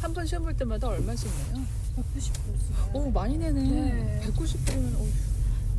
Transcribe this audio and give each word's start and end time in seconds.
한 0.00 0.14
번 0.14 0.26
시험 0.26 0.44
볼 0.44 0.54
때마다 0.54 0.88
얼마씩 0.88 1.28
내요? 1.54 1.64
190불 1.96 2.58
쓰요. 2.58 2.90
오 2.94 3.10
많이 3.10 3.36
내네. 3.36 3.62
네. 3.62 4.20
190불이면 4.26 4.94
오. 5.00 5.06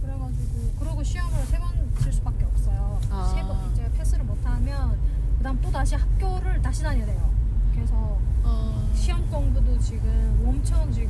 그래가지고 0.01 0.73
그러고 0.79 1.03
시험을 1.03 1.45
세 1.45 1.57
번 1.57 1.71
칠 2.01 2.11
수밖에 2.13 2.43
없어요. 2.45 2.99
아. 3.09 3.33
세번 3.35 3.71
이제 3.73 3.91
패스를 3.97 4.23
못하면 4.25 4.97
그다음 5.37 5.59
또 5.61 5.69
다시 5.71 5.95
학교를 5.95 6.61
다시 6.61 6.81
다녀야 6.83 7.05
돼요. 7.05 7.31
그래서 7.73 8.19
아. 8.43 8.89
시험 8.95 9.29
공부도 9.29 9.79
지금 9.79 10.43
엄청 10.45 10.91
지금 10.91 11.09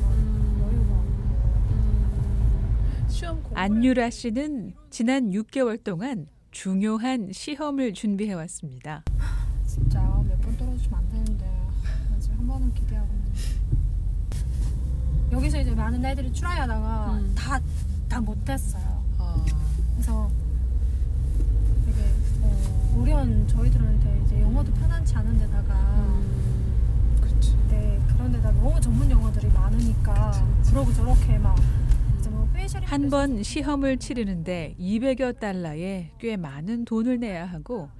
뭐 0.00 0.10
음. 0.10 0.58
여유가 0.62 0.94
없고 0.94 1.72
음. 1.74 3.06
시험 3.08 3.42
공부. 3.42 3.56
안유라 3.58 4.10
씨는 4.10 4.74
지난 4.90 5.30
6개월 5.30 5.82
동안 5.82 6.26
중요한 6.50 7.30
시험을 7.32 7.92
준비해 7.94 8.32
왔습니다. 8.34 9.02
진짜 9.66 10.00
몇 10.00 10.40
번 10.40 10.56
떨어지면 10.56 10.98
안 10.98 11.08
되는데 11.10 11.44
나 12.10 12.18
지금 12.18 12.38
한 12.38 12.46
번은 12.48 12.74
기대하고 12.74 13.06
있는데 13.12 13.38
여기서 15.38 15.60
이제 15.60 15.70
많은 15.74 16.04
애들이 16.04 16.32
try하다가 16.32 17.12
음. 17.12 17.32
다 17.36 17.60
다 18.08 18.20
못했어요. 18.20 19.04
아. 19.18 19.44
그래서 19.94 20.30
되게 21.84 22.00
어, 22.40 22.94
우리는 22.96 23.46
저희들한테 23.46 24.22
이제 24.24 24.40
영어도 24.40 24.72
편한치 24.72 25.14
않은 25.14 25.38
데다가 25.38 25.74
음. 25.98 27.18
그렇지. 27.20 27.54
네, 27.68 28.00
그런 28.08 28.32
데다 28.32 28.50
너무 28.52 28.80
전문 28.80 29.10
영어들이 29.10 29.48
많으니까 29.48 30.32
그러고 30.70 30.92
저렇게 30.94 31.38
막뭐 31.38 32.48
facial 32.54 32.82
한번 32.84 33.42
시험을 33.42 33.98
치르는데 33.98 34.74
200여 34.80 35.38
달러에 35.38 36.12
꽤 36.18 36.36
많은 36.36 36.86
돈을 36.86 37.20
내야 37.20 37.44
하고 37.44 37.90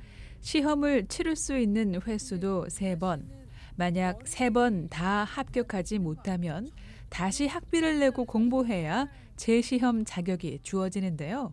시험을 0.40 1.06
치를 1.08 1.36
수 1.36 1.58
있는 1.58 2.00
횟수도 2.06 2.66
세번 2.70 3.28
만약 3.76 4.20
세번다 4.24 5.24
합격하지 5.24 5.98
못하면 5.98 6.68
다시 7.08 7.46
학비를 7.46 7.98
내고 7.98 8.24
공부해야 8.24 9.08
재시험 9.36 10.04
자격이 10.04 10.60
주어지는데요. 10.62 11.52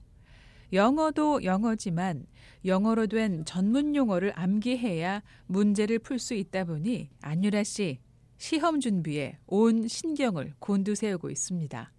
영어도 0.73 1.43
영어지만 1.43 2.25
영어로 2.65 3.07
된 3.07 3.45
전문 3.45 3.95
용어를 3.95 4.33
암기해야 4.35 5.21
문제를 5.45 5.99
풀 5.99 6.19
수 6.19 6.33
있다 6.33 6.65
보니 6.65 7.09
안유라 7.21 7.63
씨 7.63 7.99
시험 8.37 8.79
준비에 8.79 9.37
온 9.47 9.87
신경을 9.87 10.53
곤두세우고 10.59 11.29
있습니다. 11.29 11.91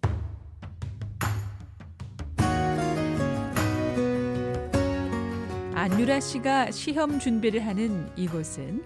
안유라 5.89 6.19
씨가 6.19 6.71
시험 6.71 7.17
준비를 7.17 7.65
하는 7.65 8.11
이곳은 8.17 8.83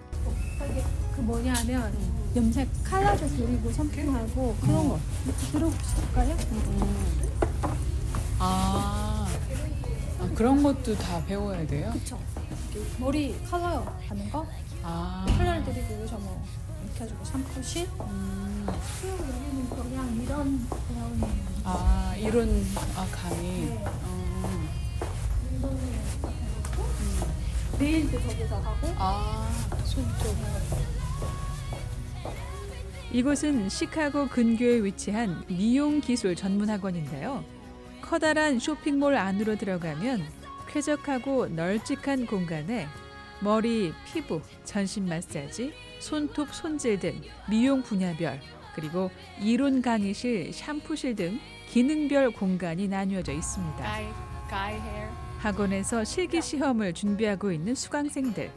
그 1.16 1.20
뭐냐면 1.20 1.92
염색 2.36 2.68
칼라도 2.84 3.26
그리고 3.28 3.72
샴푸하고 3.72 4.56
그런 4.60 4.88
거 4.88 5.00
들어보실까요? 5.50 6.36
아. 8.38 9.26
아 10.20 10.28
그런 10.36 10.62
것도 10.62 10.94
다 10.94 11.20
배워야 11.26 11.66
돼요? 11.66 11.90
그쵸 11.92 12.16
머리 12.98 13.34
컬러 13.50 13.84
하는 14.08 14.30
거 14.30 14.46
아. 14.84 15.26
컬러를 15.36 15.64
드리고 15.64 15.94
여기서 15.94 16.18
뭐 16.18 16.40
이렇게 16.84 17.02
해주고 17.02 17.24
샴푸실 17.24 17.88
음. 18.00 18.64
그리고 19.00 19.24
여기는 19.24 19.70
그냥 19.70 20.20
이런 20.22 20.68
그런 20.68 21.20
아 21.64 22.14
이런 22.16 22.64
아 22.94 23.04
강의. 23.10 23.66
네. 23.66 23.84
어. 23.84 24.68
네일도 27.82 28.12
저기서 28.20 28.60
하고 28.60 28.86
아 28.96 29.48
손톱. 29.84 30.36
이곳은 33.10 33.68
시카고 33.68 34.28
근교에 34.28 34.84
위치한 34.84 35.44
미용 35.48 36.00
기술 36.00 36.36
전문 36.36 36.70
학원인데요. 36.70 37.44
커다란 38.00 38.60
쇼핑몰 38.60 39.16
안으로 39.16 39.56
들어가면 39.56 40.24
쾌적하고 40.68 41.48
널찍한 41.48 42.26
공간에 42.26 42.86
머리, 43.40 43.92
피부, 44.06 44.40
전신 44.64 45.06
마사지, 45.06 45.74
손톱, 45.98 46.54
손질 46.54 47.00
등 47.00 47.20
미용 47.50 47.82
분야별 47.82 48.40
그리고 48.76 49.10
이론 49.40 49.82
강의실, 49.82 50.52
샴푸실 50.52 51.16
등 51.16 51.40
기능별 51.68 52.30
공간이 52.30 52.86
나뉘어져 52.86 53.32
있습니다. 53.32 53.82
가이 54.48 54.74
헤어. 54.74 55.31
학원에서 55.42 56.04
실기 56.04 56.40
시험을 56.40 56.92
준비하고 56.92 57.50
있는 57.50 57.74
수강생들. 57.74 58.48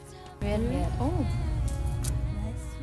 오. 1.00 1.26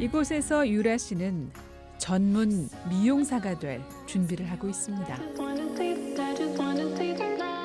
이곳에서 0.01 0.69
유라 0.69 0.99
씨는 0.99 1.53
전문 1.99 2.69
미용사가 2.89 3.61
될 3.61 3.81
준비를 4.07 4.51
하고 4.51 4.69
있습니다. 4.69 5.17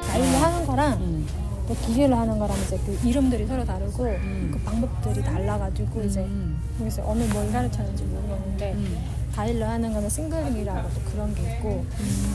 가위로 0.07 0.37
하는 0.37 0.67
거랑 0.67 1.01
음. 1.01 1.27
또 1.67 1.73
기계로 1.73 2.15
하는 2.15 2.37
거랑 2.37 2.55
이제 2.61 2.77
그 2.85 2.99
이름들이 3.03 3.47
서로 3.47 3.65
다르고 3.65 4.03
음. 4.03 4.51
그 4.53 4.59
방법들이 4.59 5.23
달라가지고 5.23 6.03
이제 6.03 6.19
음. 6.19 6.61
여기서 6.79 7.01
어느 7.09 7.23
뭘 7.33 7.51
가르쳤는지 7.51 8.03
모르겠는데 8.03 8.73
음. 8.73 9.16
가위로 9.37 9.65
하는 9.65 9.93
거는 9.93 10.09
shingling이라고 10.09 10.89
또 10.95 11.01
그런 11.11 11.35
게 11.35 11.43
있고 11.53 11.85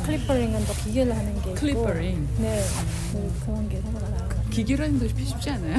clippering은 0.04 0.64
또 0.66 0.72
기계로 0.72 1.12
하는 1.12 1.34
게 1.42 1.50
있고 1.50 1.54
clippering. 1.54 2.28
네 2.38 2.62
그, 3.10 3.40
그런 3.44 3.68
게 3.68 3.80
서로 3.80 3.98
거 4.28 4.50
기계로 4.50 4.84
하는 4.84 4.98
거 5.00 5.08
쉽지 5.08 5.50
않아요? 5.50 5.78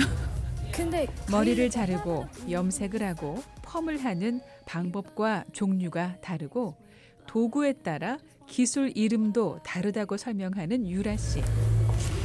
근데 0.74 1.08
머리를 1.32 1.70
자르고 1.70 2.26
염색을 2.50 3.02
하고 3.04 3.42
펌을 3.62 4.04
하는 4.04 4.42
방법과 4.66 5.46
종류가 5.54 6.18
다르고 6.20 6.76
도구에 7.26 7.72
따라 7.72 8.18
기술 8.46 8.92
이름도 8.94 9.60
다르다고 9.64 10.18
설명하는 10.18 10.90
유라 10.90 11.16
씨. 11.16 11.42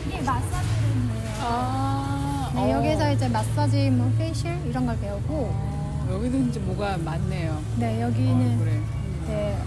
이게 0.09 0.21
마사지룸이에요 0.23 1.35
아. 1.43 2.53
네, 2.53 2.73
여기서 2.73 3.13
이제 3.13 3.29
마사지, 3.29 3.91
뭐 3.91 4.13
facial 4.19 4.59
이런 4.67 4.87
걸 4.87 4.99
배우고 4.99 5.35
어, 5.53 5.78
여기는 6.11 6.49
이제 6.49 6.61
뭐가 6.61 6.97
많네요. 6.99 7.63
네 7.77 8.01
여기는 8.01 8.57
어, 8.57 8.59
그래. 8.65 8.81
네 9.27 9.59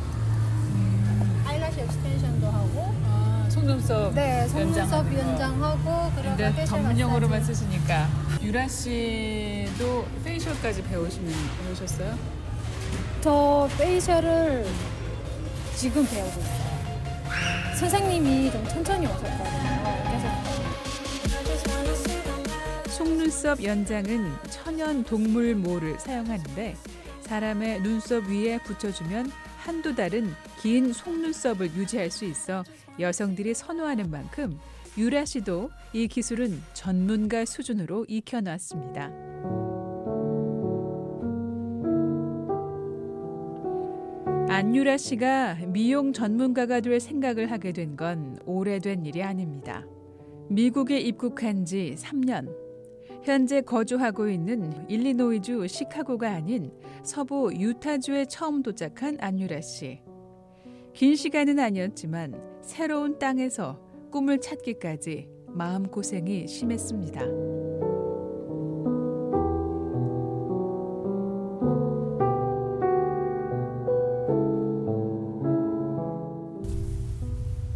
eyelash 1.46 1.82
extension도 1.82 2.48
하고 2.48 2.94
아 3.06 3.46
속눈썹. 3.50 4.14
네 4.16 4.48
속눈썹. 4.48 5.14
연장하고 5.14 6.12
그리고 6.16 6.30
근데 6.30 6.56
facial 6.56 6.66
전문 6.66 7.00
용어로만 7.00 7.40
마사지. 7.40 7.60
쓰시니까 7.60 8.08
유라 8.42 8.68
씨도 8.68 10.06
facial까지 10.24 10.84
배우시는 10.84 11.32
배우셨어요? 11.64 12.18
저 13.22 13.70
facial을 13.78 14.66
지금 15.76 16.06
배우고 16.08 16.28
있어요. 16.42 16.72
선생님이 17.76 18.52
좀 18.52 18.68
천천히 18.68 19.06
오셨거든요. 19.06 19.82
그래서 20.04 20.28
속눈썹 23.02 23.64
연장은 23.64 24.30
천연 24.52 25.04
동물 25.04 25.56
모를 25.56 26.00
사용하는데 26.00 26.76
사람의 27.22 27.82
눈썹 27.82 28.26
위에 28.26 28.60
붙여주면 28.60 29.32
한두 29.58 29.96
달은 29.96 30.30
긴 30.62 30.94
속눈썹을 30.94 31.74
유지할 31.76 32.12
수 32.12 32.26
있어 32.26 32.64
여성들이 33.00 33.56
선호하는 33.56 34.12
만큼 34.12 34.60
유라 35.00 35.26
씨도 35.26 35.72
이 35.94 36.08
기술은 36.08 36.62
전문가 36.76 37.44
수준으로 37.44 38.06
익혀놨습니다. 38.08 39.10
안유라 44.48 44.98
씨가 44.98 45.56
미용 45.66 46.14
전문가가 46.14 46.82
될 46.82 47.00
생각을 47.00 47.50
하게 47.50 47.72
된 47.72 47.96
건 47.96 48.38
오래된 48.46 49.08
일이 49.08 49.24
아닙니다. 49.24 49.88
미국에 50.52 51.00
입국한 51.00 51.66
지 51.66 51.96
3년. 51.98 52.71
현재 53.24 53.62
거주하고 53.62 54.30
있는 54.30 54.74
일리노이주 54.90 55.68
시카고가 55.68 56.32
아닌 56.32 56.72
서부 57.04 57.52
유타주에 57.54 58.26
처음 58.26 58.64
도착한 58.64 59.18
안유라 59.20 59.62
씨. 59.62 60.02
긴 60.94 61.16
시간은 61.16 61.60
아니었지만 61.60 62.34
새로운 62.64 63.20
땅에서 63.20 63.80
꿈을 64.12 64.42
찾기까지 64.42 65.30
마음고생이 65.48 66.48
심했습니다. 66.48 67.22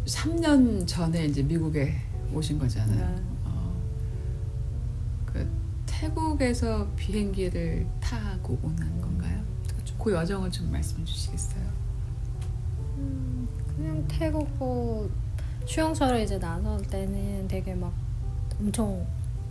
삼 0.06 0.36
년 0.40 0.86
전에 0.86 1.26
이제 1.26 1.42
미국에 1.42 1.92
오신 2.32 2.58
거잖아요. 2.58 3.35
태국에서 6.36 6.86
비행기를 6.96 7.86
타고 8.00 8.58
오는 8.62 9.00
건가요? 9.00 9.42
그 9.98 10.12
여정을 10.12 10.50
좀 10.50 10.70
말씀해 10.70 11.04
주시겠어요? 11.04 11.64
음, 12.98 13.48
그냥 13.66 14.04
태국 14.06 14.48
뭐 14.58 15.10
수영소를 15.66 16.20
이제 16.20 16.38
나설 16.38 16.80
때는 16.82 17.48
되게 17.48 17.74
막 17.74 17.92
엄청 18.60 19.04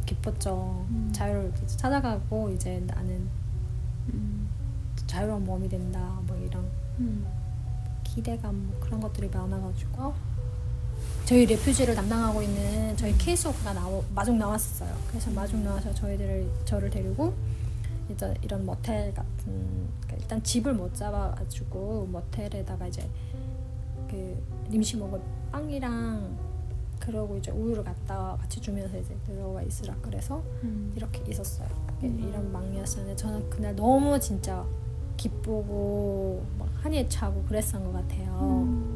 기뻤죠. 0.06 0.86
음. 0.90 1.10
자유를 1.14 1.52
찾아가고 1.68 2.50
이제 2.52 2.82
나는 2.88 3.28
음. 4.14 4.48
자유로운 5.08 5.44
몸이 5.44 5.68
된다 5.68 6.20
뭐 6.26 6.38
이런 6.38 6.66
음. 7.00 7.26
기대감 8.04 8.68
뭐 8.68 8.80
그런 8.80 9.02
것들이 9.02 9.28
많아가지고 9.30 10.14
저희 11.26 11.48
레퓨지를 11.48 11.96
담당하고 11.96 12.44
있는 12.44 12.96
저희 12.98 13.18
케이스워크가 13.18 13.74
나오, 13.74 14.04
마중 14.14 14.38
나왔었어요. 14.38 14.96
그래서 15.10 15.32
마중 15.32 15.64
나와서 15.64 15.92
저희들을 15.96 16.48
저를 16.66 16.90
데리고 16.92 17.34
이제 18.12 18.32
이런 18.44 18.64
모텔 18.64 19.12
같은 19.12 19.88
그러니까 20.02 20.18
일단 20.18 20.44
집을 20.44 20.74
못 20.76 20.94
잡아가지고 20.94 22.08
모텔에다가 22.12 22.86
이제 22.88 23.10
그 24.08 24.40
임시 24.70 24.98
먹을 24.98 25.20
빵이랑 25.52 26.38
그러고 27.00 27.38
이제 27.38 27.50
우유를 27.52 27.84
갖다 27.84 28.38
같이 28.40 28.62
주면서 28.62 28.96
이제 28.96 29.18
들어가 29.26 29.64
있으라 29.64 29.96
그래서 30.04 30.44
음. 30.64 30.94
이렇게 30.96 31.24
있었어요. 31.28 31.68
이게 32.04 32.08
이런 32.08 32.52
망이었었는데 32.52 33.16
저는 33.16 33.50
그날 33.50 33.76
너무 33.76 34.20
진짜 34.20 34.64
기쁘고 35.18 36.46
막 36.60 36.70
한이에 36.84 37.10
차고 37.10 37.44
그랬던 37.46 37.84
것 37.84 37.94
같아요. 37.94 38.66
음. 38.68 38.95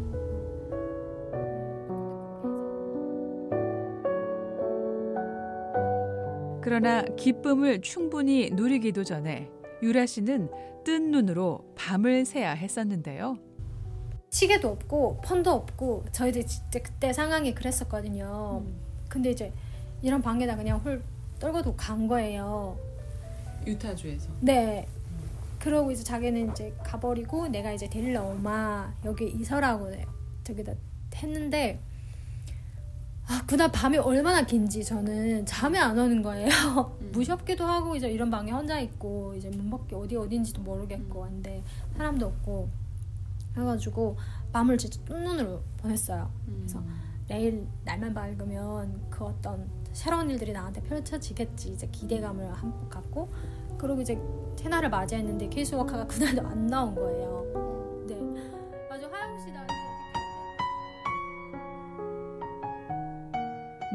그러나 6.69 7.01
기쁨을 7.01 7.81
충분히 7.81 8.51
누리기도 8.51 9.04
전에 9.04 9.50
유라 9.81 10.06
씨는 10.06 10.51
뜬 10.86 11.10
눈으로 11.10 11.66
밤을 11.75 12.25
새야 12.25 12.51
했었는데요. 12.51 13.39
시계도 14.30 14.69
없고 14.69 15.21
폰도 15.25 15.50
없고 15.50 16.06
저희들 16.12 16.45
진짜 16.45 16.80
그때 16.80 17.12
상황이 17.12 17.56
그랬었거든요. 17.56 18.63
근데 19.10 19.31
이제 19.31 19.51
이런 20.04 20.21
방에다 20.21 20.57
그냥 20.57 20.77
홀 20.77 21.01
떨고도 21.39 21.75
간 21.75 22.07
거예요. 22.07 22.77
유타주에서. 23.66 24.30
네. 24.42 24.88
그러고 25.57 25.89
이제 25.89 26.04
자기는 26.04 26.51
이제 26.51 26.71
가버리고 26.83 27.48
내가 27.48 27.71
이제 27.71 27.89
데리러 27.89 28.25
오마 28.25 28.94
여기 29.06 29.27
이서라고 29.27 29.92
저기다 30.44 30.74
했는데 31.16 31.80
아 33.30 33.44
그날 33.46 33.72
밤이 33.72 33.96
얼마나 34.00 34.42
긴지 34.42 34.84
저는 34.84 35.46
잠이 35.46 35.78
안 35.78 35.98
오는 35.98 36.24
거예요. 36.24 36.50
음. 37.00 37.10
무섭기도 37.14 37.64
하고 37.64 37.96
이제 37.96 38.10
이런 38.10 38.31
방에 38.31 38.52
혼자 38.52 38.80
있고 38.80 39.36
이제 39.36 39.50
문 39.52 39.70
밖에 39.70 39.96
어디 39.96 40.16
어딘지도 40.16 40.62
모르겠고 40.64 41.24
한데 41.24 41.64
사람도 41.96 42.26
없고 42.26 42.68
해가지고 43.56 44.18
밤을 44.52 44.80
진짜 44.80 45.00
뜬눈으로 45.06 45.62
보냈어요. 45.78 46.28
그래서 46.58 46.81
내일 47.28 47.68
날만 47.86 48.16
밝으면 48.16 49.00
그 49.12 49.26
어떤 49.26 49.70
새로운 49.94 50.28
일들이 50.31 50.52
나한테 50.52 50.81
펼쳐지겠지 50.81 51.74
이제 51.74 51.88
기대감을 51.92 52.52
한껏 52.52 52.90
갖고 52.90 53.30
그리고 53.78 54.02
이제 54.02 54.20
테나를 54.56 54.90
맞이했는데 54.90 55.50
케이스워커가 55.50 56.06
그날도 56.10 56.48
안 56.48 56.66
나온 56.66 56.96
거예요. 56.96 57.29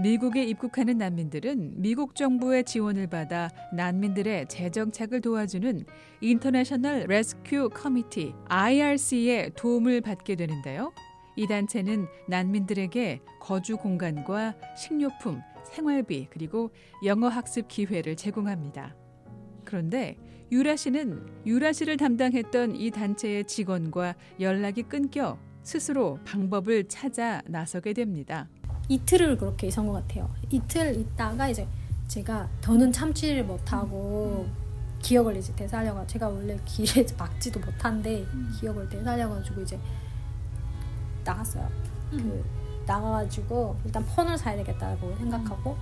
미국에 0.04 0.44
입국하는 0.44 0.98
난민들은 0.98 1.80
미국 1.80 2.14
정부의 2.14 2.64
지원을 2.64 3.06
받아 3.06 3.48
난민들의 3.72 4.48
재정착을 4.48 5.22
도와주는 5.22 5.86
International 6.20 7.06
Rescue 7.08 7.70
Committee 7.70 8.34
IRC의 8.44 9.52
도움을 9.56 10.02
받게 10.02 10.36
되는데요. 10.36 10.92
이 11.36 11.46
단체는 11.46 12.06
난민들에게 12.28 13.22
거주 13.40 13.78
공간과 13.78 14.54
식료품, 14.76 15.40
생활비 15.72 16.28
그리고 16.28 16.70
영어 17.02 17.28
학습 17.28 17.68
기회를 17.68 18.14
제공합니다. 18.14 18.94
그런데 19.64 20.18
유라 20.52 20.76
씨는 20.76 21.26
유라 21.46 21.72
씨를 21.72 21.96
담당했던 21.96 22.76
이 22.76 22.90
단체의 22.90 23.46
직원과 23.46 24.16
연락이 24.38 24.82
끊겨 24.82 25.38
스스로 25.62 26.18
방법을 26.26 26.88
찾아 26.88 27.40
나서게 27.46 27.94
됩니다. 27.94 28.50
이틀을 28.88 29.38
그렇게 29.38 29.66
있은 29.68 29.86
것 29.86 29.92
같아요. 29.92 30.28
이틀 30.50 30.94
있다가 30.98 31.48
이제 31.48 31.66
제가 32.08 32.48
더는 32.60 32.92
참지를 32.92 33.44
못하고 33.44 34.46
기억을 35.00 35.36
이제 35.36 35.54
되살려가 35.54 36.06
제가 36.06 36.28
원래 36.28 36.58
길에 36.64 37.06
막지도 37.18 37.60
못한데 37.60 38.24
기억을 38.58 38.88
되살려가지고 38.88 39.62
이제 39.62 39.78
나갔어요. 41.24 41.68
그 42.10 42.44
나가가지고 42.86 43.76
일단 43.84 44.04
폰을 44.04 44.36
사야 44.36 44.56
되겠다고 44.56 45.16
생각하고 45.16 45.76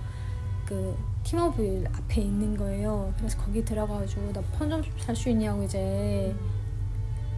그 0.65 0.97
티모빌 1.23 1.87
앞에 1.93 2.21
있는 2.21 2.55
거예요. 2.57 3.13
그래서 3.17 3.37
거기 3.37 3.63
들어가가지고 3.63 4.31
나 4.33 4.41
폰 4.57 4.69
좀 4.69 4.81
살 4.97 5.15
수 5.15 5.29
있냐고 5.29 5.63
이제 5.63 6.33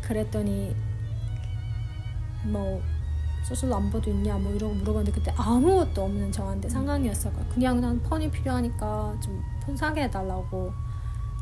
그랬더니 0.02 0.76
뭐 2.44 2.82
소셜 3.48 3.70
넘버도 3.70 4.10
있냐 4.10 4.38
뭐 4.38 4.52
이러고 4.54 4.74
물어봤는데 4.74 5.12
그때 5.12 5.34
아무것도 5.38 6.04
없는 6.04 6.32
저한테 6.32 6.68
상황이었어요. 6.68 7.32
그냥 7.54 7.80
난 7.80 8.02
폰이 8.02 8.32
필요하니까 8.32 9.16
좀폰 9.22 9.78
사게 9.78 10.04
해달라고. 10.04 10.74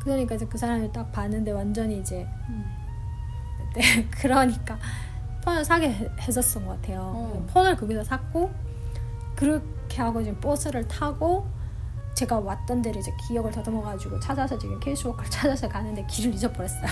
그러니까 0.02 0.34
이제 0.34 0.44
그 0.46 0.58
사람이 0.58 0.92
딱 0.92 1.10
봤는데 1.12 1.50
완전히 1.52 1.98
이제 2.00 2.26
네 3.74 4.06
그러니까 4.12 4.78
폰을 5.44 5.64
사게 5.64 5.88
해- 5.90 6.10
해줬던 6.20 6.66
것 6.66 6.80
같아요. 6.82 7.00
어. 7.14 7.46
폰을 7.52 7.74
거기서 7.76 8.04
샀고 8.04 8.52
그렇게 9.34 10.02
하고 10.02 10.20
이제 10.20 10.34
버스를 10.36 10.86
타고 10.86 11.46
제가 12.14 12.38
왔던 12.38 12.82
데를 12.82 13.00
이제 13.00 13.10
기억을 13.26 13.50
더듬어가지고 13.50 14.20
찾아서 14.20 14.58
지금 14.58 14.78
케이스워크를 14.78 15.28
찾아서 15.30 15.66
가는데 15.68 16.04
길을 16.06 16.34
잊어버렸어요. 16.34 16.90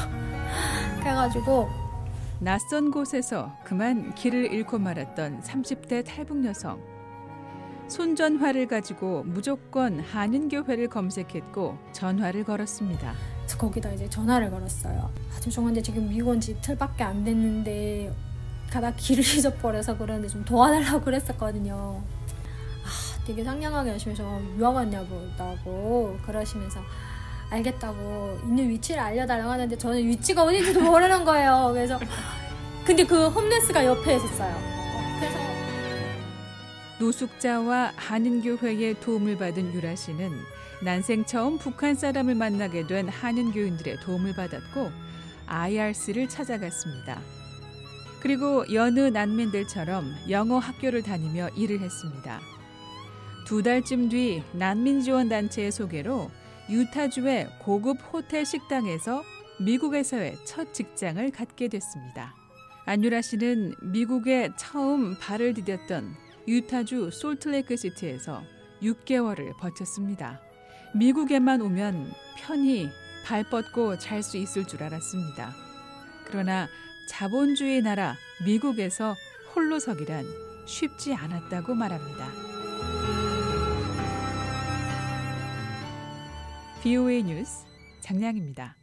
그래가지고 1.01 1.69
낯선 2.43 2.91
곳에서 2.91 3.57
그만 3.63 4.13
길을 4.17 4.53
잃고 4.53 4.77
말았던 4.81 5.43
30대 5.43 6.05
탈북 6.05 6.45
여성. 6.45 6.83
손전화를 7.87 8.67
가지고 8.67 9.23
무조건 9.23 10.01
한인교회를 10.01 10.89
검색했고 10.89 11.79
전화를 11.93 12.43
걸었습니다. 12.43 13.15
거기다 13.57 13.93
이제 13.93 14.11
전화를 14.11 14.51
걸었어요. 14.51 15.09
아, 15.33 15.39
죄송한데 15.39 15.83
지금 15.83 16.09
미국 16.09 16.31
온지 16.31 16.51
이틀밖에 16.51 17.05
안 17.05 17.23
됐는데 17.23 18.13
가다 18.73 18.93
길을 18.97 19.23
잊어버려서 19.39 19.97
그러는데 19.97 20.27
좀 20.27 20.45
도와달라고 20.45 21.01
그랬었거든요. 21.03 22.03
아, 22.03 23.25
되게 23.25 23.45
상냥하게 23.45 23.93
하시면서 23.93 24.41
유학 24.59 24.75
왔냐고 24.75 26.19
그러시면서 26.27 26.81
알겠다고 27.53 28.41
있는 28.45 28.71
위치를 28.71 29.01
알려달라고 29.01 29.51
하는데 29.51 29.77
저는 29.77 30.07
위치가 30.09 30.43
어딘지도 30.43 30.81
모르는 30.81 31.25
거예요. 31.25 31.71
그래서 31.73 32.01
근데 32.85 33.05
그 33.05 33.29
홈레스가 33.29 33.85
옆에 33.85 34.17
있었어요. 34.17 34.57
그래서 35.19 35.39
노숙자와 36.99 37.93
한인교회의 37.97 39.01
도움을 39.01 39.37
받은 39.37 39.75
유라 39.75 39.95
씨는 39.95 40.31
난생 40.83 41.27
처음 41.27 41.59
북한 41.59 41.95
사람을 41.95 42.35
만나게 42.35 42.87
된 42.87 43.09
한인교인들의 43.09 43.99
도움을 44.01 44.35
받았고 44.35 44.91
IRC를 45.47 46.29
찾아갔습니다. 46.29 47.21
그리고 48.21 48.65
여느 48.73 49.01
난민들처럼 49.01 50.15
영어 50.31 50.59
학교를 50.59 51.03
다니며 51.03 51.49
일을 51.51 51.81
했습니다. 51.81 52.41
두 53.45 53.63
달쯤 53.63 54.09
뒤 54.09 54.43
난민 54.53 55.03
지원 55.03 55.29
단체의 55.29 55.73
소개로 55.73 56.31
유타주의 56.73 57.49
고급 57.59 57.99
호텔 58.13 58.47
식당에서 58.47 59.23
미국에서의 59.61 60.39
첫 60.47 60.73
직장을 60.73 61.31
갖게 61.31 61.69
됐습니다. 61.69 62.35
안유라 62.87 63.21
씨는 63.21 63.75
미국에 63.83 64.51
처음 64.57 65.15
발을 65.19 65.53
디뎠던 65.53 66.15
유타주 66.49 67.11
솔트레이크 67.13 67.77
시티에서 67.77 68.43
6개월을 68.83 69.55
버텼습니다. 69.59 70.41
미국에만 70.95 71.61
오면 71.61 72.11
편히 72.39 72.89
발 73.27 73.45
뻗고 73.45 73.99
잘 73.99 74.23
수 74.23 74.39
있을 74.39 74.67
줄 74.67 74.83
알았습니다. 74.83 75.55
그러나 76.25 76.69
자본주의 77.07 77.83
나라 77.83 78.17
미국에서 78.47 79.15
홀로서기란 79.55 80.25
쉽지 80.67 81.13
않았다고 81.15 81.75
말합니다. 81.75 82.52
BOA 86.83 87.23
뉴스 87.23 87.65
장량입니다. 88.01 88.82